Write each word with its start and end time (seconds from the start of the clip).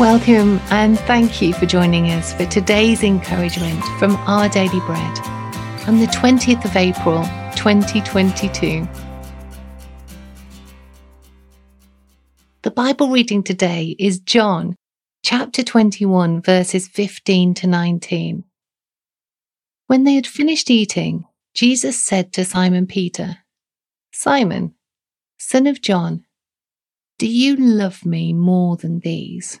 Welcome 0.00 0.58
and 0.70 0.98
thank 0.98 1.40
you 1.40 1.54
for 1.54 1.66
joining 1.66 2.10
us 2.10 2.32
for 2.32 2.44
today's 2.46 3.04
encouragement 3.04 3.80
from 4.00 4.16
Our 4.26 4.48
Daily 4.48 4.80
Bread 4.80 5.18
on 5.86 6.00
the 6.00 6.08
20th 6.08 6.64
of 6.64 6.74
April 6.74 7.22
2022. 7.54 8.88
The 12.62 12.70
Bible 12.72 13.10
reading 13.10 13.44
today 13.44 13.94
is 13.96 14.18
John 14.18 14.74
chapter 15.22 15.62
21, 15.62 16.42
verses 16.42 16.88
15 16.88 17.54
to 17.54 17.68
19. 17.68 18.42
When 19.86 20.02
they 20.02 20.14
had 20.16 20.26
finished 20.26 20.72
eating, 20.72 21.24
Jesus 21.54 22.02
said 22.02 22.32
to 22.32 22.44
Simon 22.44 22.88
Peter, 22.88 23.38
Simon, 24.12 24.74
son 25.38 25.68
of 25.68 25.80
John, 25.80 26.24
do 27.18 27.28
you 27.28 27.54
love 27.54 28.04
me 28.04 28.32
more 28.32 28.76
than 28.76 28.98
these? 28.98 29.60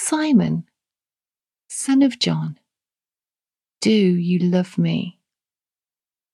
Simon, 0.00 0.64
son 1.68 2.02
of 2.02 2.20
John, 2.20 2.56
do 3.80 3.90
you 3.90 4.38
love 4.38 4.78
me? 4.78 5.18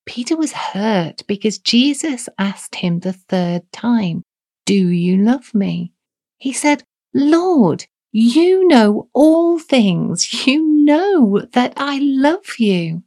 Peter 0.05 0.37
was 0.37 0.53
hurt 0.53 1.23
because 1.27 1.57
Jesus 1.57 2.29
asked 2.37 2.75
him 2.75 2.99
the 2.99 3.11
third 3.11 3.63
time, 3.73 4.21
Do 4.67 4.75
you 4.75 5.17
love 5.17 5.53
me? 5.55 5.93
He 6.37 6.53
said, 6.53 6.83
Lord, 7.13 7.87
you 8.11 8.67
know 8.67 9.09
all 9.13 9.57
things. 9.57 10.45
You 10.45 10.63
know 10.63 11.41
that 11.53 11.73
I 11.75 11.99
love 11.99 12.59
you. 12.59 13.03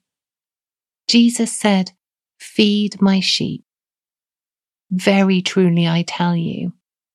Jesus 1.07 1.53
said, 1.53 1.93
Feed 2.41 3.01
my 3.01 3.21
sheep. 3.21 3.63
Very 4.91 5.41
truly, 5.41 5.87
I 5.87 6.03
tell 6.03 6.37
you, 6.37 6.73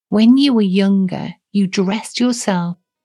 when 0.08 0.38
you 0.38 0.54
were 0.54 0.62
younger, 0.62 1.36
you 1.52 1.68
dressed 1.68 2.22
yourself 2.22 2.78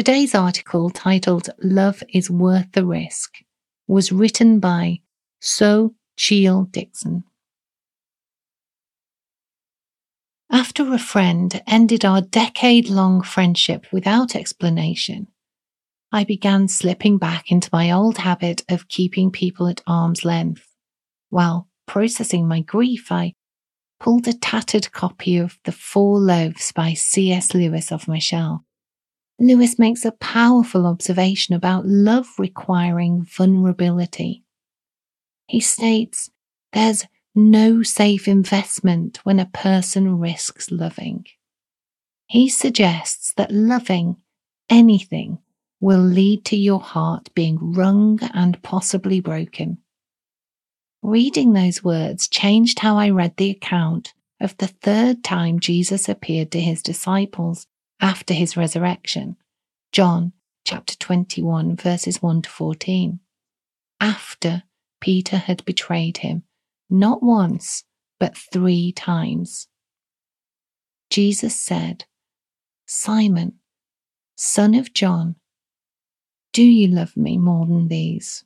Today's 0.00 0.34
article, 0.34 0.88
titled 0.88 1.50
Love 1.62 2.02
is 2.08 2.30
Worth 2.30 2.72
the 2.72 2.86
Risk, 2.86 3.34
was 3.86 4.10
written 4.10 4.58
by 4.58 5.00
So 5.40 5.94
Cheel 6.16 6.62
Dixon. 6.70 7.24
After 10.50 10.90
a 10.90 10.98
friend 10.98 11.62
ended 11.66 12.06
our 12.06 12.22
decade 12.22 12.88
long 12.88 13.20
friendship 13.20 13.84
without 13.92 14.34
explanation, 14.34 15.26
I 16.10 16.24
began 16.24 16.66
slipping 16.68 17.18
back 17.18 17.52
into 17.52 17.68
my 17.70 17.90
old 17.90 18.16
habit 18.16 18.64
of 18.70 18.88
keeping 18.88 19.30
people 19.30 19.68
at 19.68 19.82
arm's 19.86 20.24
length. 20.24 20.66
While 21.28 21.68
processing 21.86 22.48
my 22.48 22.60
grief, 22.60 23.12
I 23.12 23.34
pulled 23.98 24.26
a 24.26 24.32
tattered 24.32 24.92
copy 24.92 25.36
of 25.36 25.58
The 25.64 25.72
Four 25.72 26.18
Loves 26.20 26.72
by 26.72 26.94
C.S. 26.94 27.52
Lewis 27.54 27.92
off 27.92 28.08
my 28.08 28.18
shelf. 28.18 28.62
Lewis 29.40 29.78
makes 29.78 30.04
a 30.04 30.12
powerful 30.12 30.86
observation 30.86 31.54
about 31.54 31.86
love 31.86 32.28
requiring 32.38 33.24
vulnerability. 33.24 34.44
He 35.46 35.60
states 35.60 36.30
there's 36.74 37.06
no 37.34 37.82
safe 37.82 38.28
investment 38.28 39.18
when 39.24 39.40
a 39.40 39.46
person 39.46 40.18
risks 40.18 40.70
loving. 40.70 41.24
He 42.26 42.50
suggests 42.50 43.32
that 43.38 43.50
loving 43.50 44.16
anything 44.68 45.38
will 45.80 45.98
lead 45.98 46.44
to 46.44 46.56
your 46.56 46.80
heart 46.80 47.30
being 47.34 47.72
wrung 47.72 48.20
and 48.34 48.62
possibly 48.62 49.20
broken. 49.20 49.78
Reading 51.02 51.54
those 51.54 51.82
words 51.82 52.28
changed 52.28 52.80
how 52.80 52.98
I 52.98 53.08
read 53.08 53.38
the 53.38 53.50
account 53.50 54.12
of 54.38 54.54
the 54.58 54.66
third 54.66 55.24
time 55.24 55.60
Jesus 55.60 56.10
appeared 56.10 56.50
to 56.52 56.60
his 56.60 56.82
disciples 56.82 57.66
after 58.00 58.34
his 58.34 58.56
resurrection. 58.56 59.36
John 59.92 60.32
chapter 60.64 60.96
21, 60.96 61.76
verses 61.76 62.22
1 62.22 62.42
to 62.42 62.50
14. 62.50 63.20
After 64.00 64.62
Peter 65.00 65.36
had 65.36 65.64
betrayed 65.64 66.18
him, 66.18 66.44
not 66.88 67.22
once, 67.22 67.84
but 68.18 68.36
three 68.36 68.92
times. 68.92 69.68
Jesus 71.10 71.56
said, 71.56 72.04
Simon, 72.86 73.54
son 74.36 74.74
of 74.74 74.92
John, 74.92 75.36
do 76.52 76.62
you 76.62 76.88
love 76.88 77.16
me 77.16 77.38
more 77.38 77.66
than 77.66 77.88
these? 77.88 78.44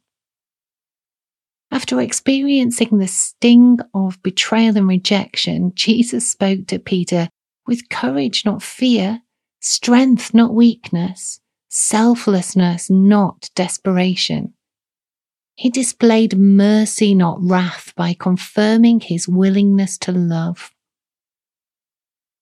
After 1.71 2.01
experiencing 2.01 2.99
the 2.99 3.09
sting 3.09 3.79
of 3.95 4.23
betrayal 4.23 4.77
and 4.77 4.87
rejection, 4.87 5.73
Jesus 5.75 6.31
spoke 6.31 6.67
to 6.69 6.79
Peter 6.79 7.29
with 7.67 7.89
courage, 7.89 8.45
not 8.45 8.63
fear, 8.63 9.23
strength, 9.65 10.35
not 10.35 10.53
weakness, 10.53 11.41
selflessness, 11.71 12.91
not 12.91 13.49
desperation. 13.55 14.53
He 15.57 15.71
displayed 15.71 16.37
mercy, 16.37 17.15
not 17.15 17.39
wrath, 17.41 17.93
by 17.97 18.15
confirming 18.19 19.01
his 19.01 19.27
willingness 19.27 19.97
to 19.99 20.13
love. 20.13 20.71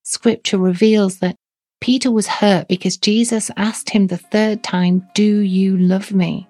Scripture 0.03 0.59
reveals 0.59 1.19
that 1.19 1.37
Peter 1.81 2.11
was 2.11 2.27
hurt 2.27 2.69
because 2.69 2.97
Jesus 2.97 3.51
asked 3.57 3.91
him 3.91 4.09
the 4.09 4.17
third 4.17 4.65
time, 4.65 5.07
Do 5.15 5.41
you 5.41 5.77
love 5.77 6.13
me? 6.13 6.49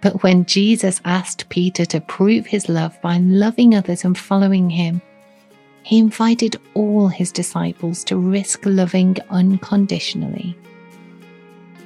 But 0.00 0.22
when 0.22 0.46
Jesus 0.46 1.00
asked 1.04 1.48
Peter 1.48 1.84
to 1.86 2.00
prove 2.00 2.46
his 2.46 2.68
love 2.68 3.00
by 3.02 3.18
loving 3.18 3.74
others 3.74 4.04
and 4.04 4.16
following 4.16 4.70
him, 4.70 5.02
he 5.84 5.98
invited 5.98 6.60
all 6.74 7.08
his 7.08 7.32
disciples 7.32 8.04
to 8.04 8.16
risk 8.16 8.60
loving 8.64 9.16
unconditionally. 9.30 10.56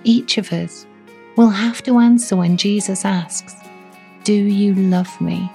Each 0.04 0.38
of 0.38 0.52
us 0.52 0.86
will 1.36 1.50
have 1.50 1.82
to 1.84 1.98
answer 1.98 2.36
when 2.36 2.56
Jesus 2.56 3.04
asks, 3.04 3.54
Do 4.24 4.34
you 4.34 4.74
love 4.74 5.20
me? 5.20 5.50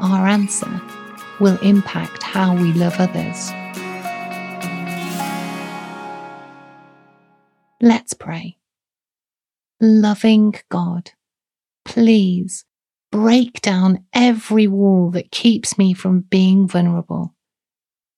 Our 0.00 0.26
answer 0.26 0.80
will 1.40 1.58
impact 1.60 2.22
how 2.22 2.54
we 2.54 2.72
love 2.72 2.94
others. 2.98 3.50
Let's 7.80 8.14
pray. 8.14 8.58
Loving 9.80 10.54
God, 10.68 11.10
please 11.84 12.64
break 13.12 13.60
down 13.60 14.04
every 14.12 14.66
wall 14.66 15.10
that 15.10 15.30
keeps 15.30 15.78
me 15.78 15.92
from 15.92 16.22
being 16.22 16.66
vulnerable 16.66 17.34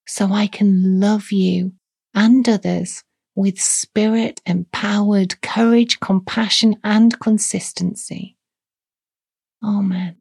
so 0.06 0.32
I 0.32 0.46
can 0.46 1.00
love 1.00 1.32
you 1.32 1.73
and 2.14 2.49
others 2.49 3.02
with 3.35 3.61
spirit 3.61 4.41
empowered 4.46 5.41
courage, 5.43 5.99
compassion, 5.99 6.76
and 6.85 7.19
consistency. 7.19 8.37
Amen. 9.62 10.17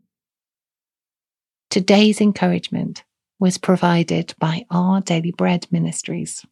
Today's 1.69 2.19
encouragement 2.19 3.03
was 3.39 3.57
provided 3.57 4.33
by 4.39 4.65
Our 4.71 5.01
Daily 5.01 5.31
Bread 5.31 5.67
Ministries. 5.71 6.45